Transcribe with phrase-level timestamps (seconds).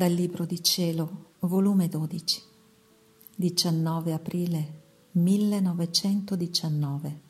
[0.00, 2.42] Dal Libro di Cielo, volume 12,
[3.36, 4.80] 19 aprile
[5.10, 7.20] 1919.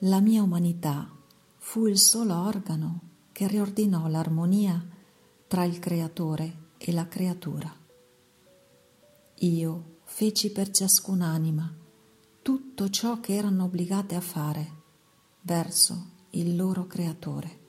[0.00, 1.10] La mia umanità
[1.56, 3.00] fu il solo organo
[3.32, 4.86] che riordinò l'armonia
[5.46, 7.74] tra il creatore e la creatura.
[9.36, 11.74] Io feci per ciascun'anima
[12.42, 14.72] tutto ciò che erano obbligate a fare
[15.40, 17.63] verso il loro creatore,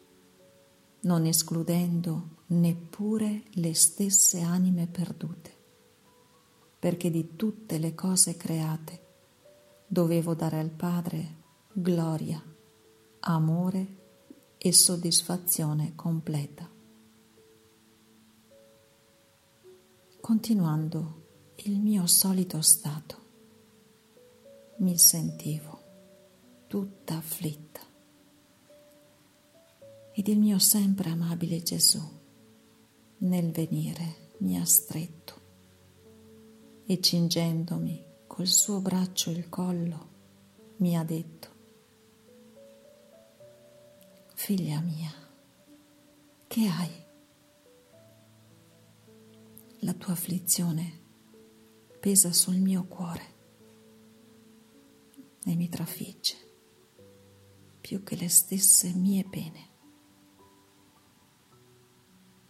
[1.05, 5.53] non escludendo neppure le stesse anime perdute,
[6.79, 9.03] perché di tutte le cose create
[9.87, 12.41] dovevo dare al Padre gloria,
[13.19, 14.03] amore
[14.57, 16.69] e soddisfazione completa.
[20.19, 21.23] Continuando
[21.57, 23.23] il mio solito stato,
[24.77, 25.83] mi sentivo
[26.67, 27.93] tutta afflitta
[30.17, 32.01] ed il mio sempre amabile Gesù
[33.17, 35.33] nel venire mi ha stretto
[36.85, 40.13] e cingendomi col suo braccio il collo
[40.77, 41.49] mi ha detto,
[44.35, 45.11] figlia mia,
[46.47, 47.03] che hai?
[49.79, 51.03] La tua afflizione
[51.99, 53.33] pesa sul mio cuore
[55.45, 56.35] e mi trafigge
[57.81, 59.73] più che le stesse mie pene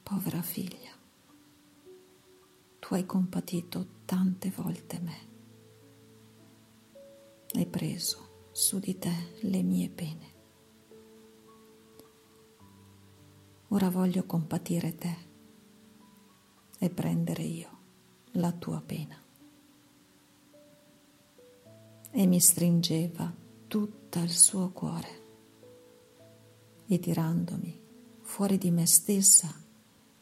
[0.05, 0.91] povera figlia,
[2.77, 5.17] tu hai compatito tante volte me,
[7.53, 10.33] hai preso su di te le mie pene.
[13.69, 15.17] Ora voglio compatire te
[16.77, 17.69] e prendere io
[18.33, 19.19] la tua pena.
[22.11, 23.33] E mi stringeva
[23.65, 25.23] tutto il suo cuore
[26.85, 27.81] e tirandomi
[28.21, 29.63] fuori di me stessa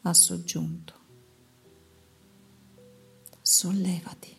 [0.06, 0.92] ha soggiunto.
[3.40, 4.36] Sollevati,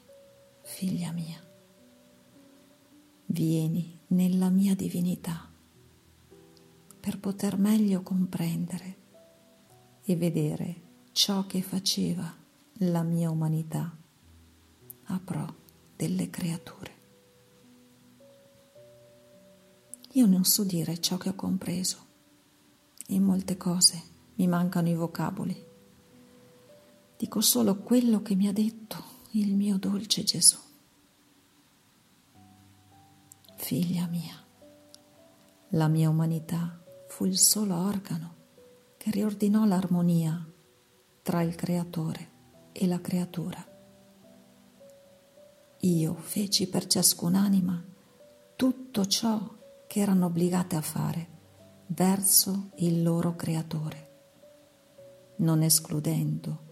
[0.61, 1.43] figlia mia,
[3.25, 5.51] vieni nella mia divinità
[6.99, 8.97] per poter meglio comprendere
[10.03, 10.81] e vedere
[11.11, 12.31] ciò che faceva
[12.79, 13.95] la mia umanità
[15.05, 15.55] a pro
[15.95, 16.93] delle creature.
[20.11, 21.97] Io non so dire ciò che ho compreso
[23.07, 25.65] in molte cose mi mancano i vocaboli.
[27.17, 30.57] Dico solo quello che mi ha detto il mio dolce Gesù.
[33.55, 34.35] Figlia mia,
[35.69, 38.33] la mia umanità fu il solo organo
[38.97, 40.45] che riordinò l'armonia
[41.21, 42.29] tra il creatore
[42.71, 43.65] e la creatura.
[45.79, 47.83] Io feci per ciascun'anima
[48.55, 49.39] tutto ciò
[49.87, 51.27] che erano obbligate a fare
[51.87, 54.14] verso il loro creatore
[55.37, 56.63] non escludendo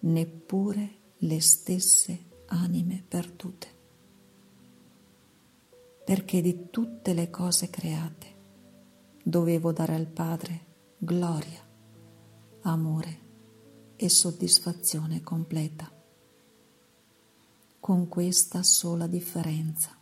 [0.00, 3.74] neppure le stesse anime perdute.
[6.04, 8.34] Perché di tutte le cose create
[9.22, 10.64] dovevo dare al Padre
[10.98, 11.64] gloria,
[12.62, 13.24] amore
[13.96, 15.90] e soddisfazione completa.
[17.80, 19.96] Con questa sola differenza,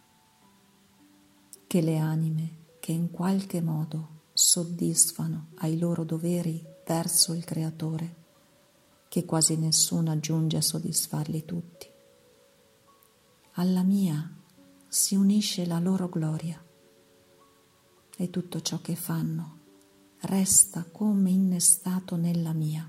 [1.67, 8.23] che le anime che in qualche modo soddisfano ai loro doveri verso il Creatore,
[9.09, 11.89] che quasi nessuno giunge a soddisfarli tutti.
[13.53, 14.31] Alla mia
[14.89, 16.63] si unisce la loro gloria
[18.17, 19.63] e tutto ciò che fanno
[20.23, 22.89] resta come innestato nella mia.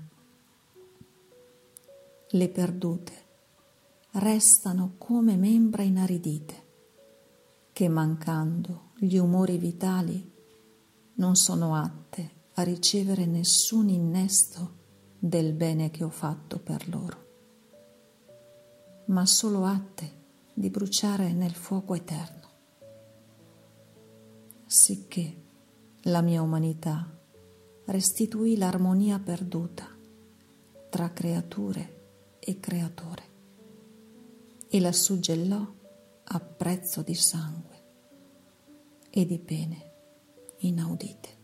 [2.28, 3.24] Le perdute
[4.12, 6.64] restano come membra inaridite,
[7.72, 10.32] che mancando gli umori vitali
[11.14, 14.84] non sono atte a ricevere nessun innesto
[15.18, 17.24] del bene che ho fatto per loro,
[19.06, 20.24] ma solo atte
[20.54, 22.48] di bruciare nel fuoco eterno,
[24.64, 25.42] sicché
[26.04, 27.14] la mia umanità
[27.86, 29.86] restituì l'armonia perduta
[30.88, 33.22] tra creature e creatore
[34.68, 35.74] e la suggellò
[36.24, 37.84] a prezzo di sangue
[39.10, 39.92] e di pene
[40.60, 41.35] inaudite.